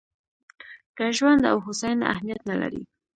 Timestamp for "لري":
2.61-2.81